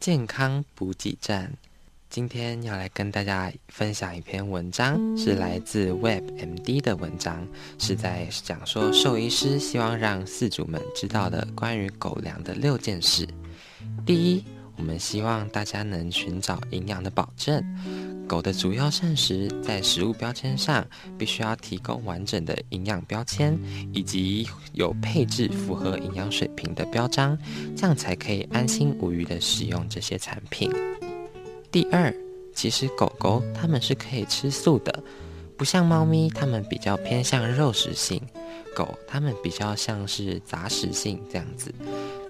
[0.00, 1.52] 健康补给站。
[2.08, 7.46] 今天要来跟大家分享一篇文章，是来自 WebMD 的文章，
[7.78, 13.26] 是在讲说兽医师希望让饲主们知道的关于狗粮的六件事。
[14.06, 14.44] 第一，
[14.76, 17.62] 我们希望大家能寻找营养的保证。
[18.28, 23.58] 狗的主要膳食在食物标签上必须要提供完整的营养标签，
[23.92, 27.36] 以及有配置符合营养水平的标章，
[27.74, 30.70] 这样才可以安心无虞的使用这些产品。
[31.72, 32.14] 第二，
[32.54, 35.02] 其实狗狗它们是可以吃素的，
[35.58, 38.22] 不像猫咪，它们比较偏向肉食性，
[38.74, 41.74] 狗它们比较像是杂食性这样子。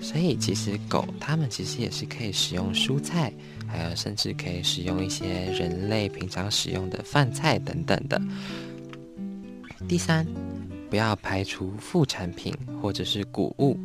[0.00, 3.32] 所以其实狗它们其实也是可以食用蔬菜。
[3.68, 8.22] 还有，甚至可以食用一些人类平常使用的饭菜等等的。
[9.88, 10.24] 第三，
[10.88, 13.76] 不要排除副产品或者是谷物。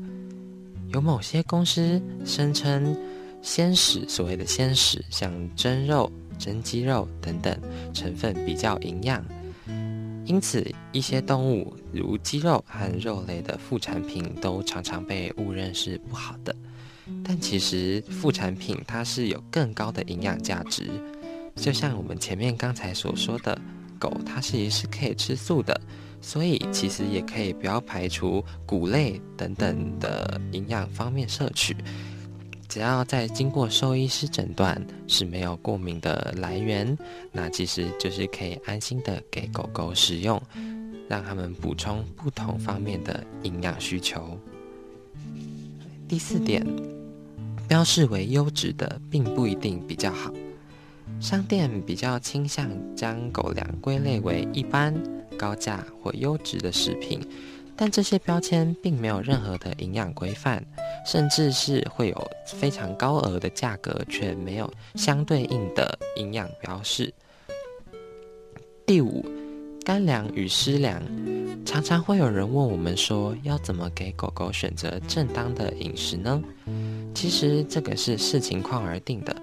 [0.94, 2.96] 有某些公司声称
[3.42, 7.56] 鲜食，所谓的鲜食，像蒸肉、真鸡肉等等，
[7.94, 9.24] 成分比较营养，
[10.26, 16.56] 因此一些动物如鸡肉和肉类的副产品都常常被误认是不好的。
[17.24, 20.90] 但其实副产品它是有更高的营养价值，
[21.56, 23.60] 就像我们前面刚才所说的，
[24.00, 25.80] 狗它其实是可以吃素的，
[26.22, 31.76] 所以其实也可以不要排除谷类等等的营养方面摄取，
[32.72, 36.98] 只要在经过兽医师诊断是没有过敏的来源，
[37.30, 40.42] 那其实就是可以安心的给狗狗食用，
[41.10, 44.40] 让他们补充不同方面的营养需求。
[46.08, 46.66] 第四点。
[47.68, 50.30] 标示为优质的，并不一定比较好。
[51.22, 54.94] 商店比较倾向将狗粮归类为一般、
[55.38, 57.26] 高价或优质的食品，
[57.78, 60.62] 但这些标签并没有任何的营养规范，
[61.06, 67.14] 甚至是会有非常高额的价格，却没有相对应的营养标示。
[68.86, 69.26] 第五，
[69.86, 71.02] 干粮与湿粮，
[71.66, 76.42] 常常会有人问我们说，要怎么给狗狗选择正当的饮食呢？
[77.14, 79.36] 其实这个是视情况而定的。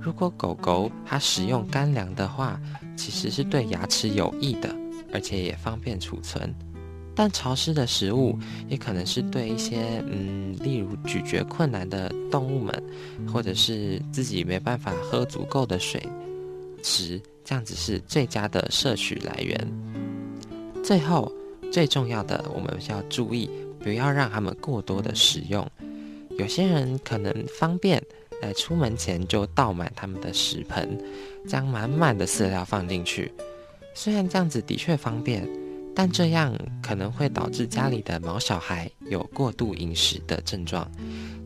[0.00, 2.60] 如果狗狗它食用干粮的话，
[2.96, 4.74] 其实是对牙齿有益的，
[5.12, 6.54] 而且也方便储存。
[7.18, 12.72] 但潮湿的食物也可能是对一些嗯，例如咀嚼困难的动物们，
[13.26, 16.00] 或者是自己没办法喝足够的水
[16.80, 19.68] 时，这样子是最佳的摄取来源。
[20.84, 21.30] 最后
[21.72, 23.50] 最重要的，我们要注意，
[23.80, 25.68] 不要让它们过多的使用。
[26.38, 28.00] 有些人可能方便
[28.40, 30.96] 在出门前就倒满他们的食盆，
[31.48, 33.32] 将满满的饲料放进去。
[33.92, 35.44] 虽然这样子的确方便，
[35.98, 40.88] 但这样可能会导致家里的毛小孩有过度饮食的症状。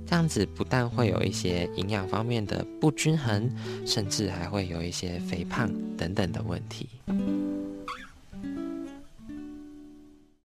[0.06, 3.50] 这样子不但会有一些营养方面的不均衡，
[3.86, 6.86] 甚至还会有一些肥胖等等的问题。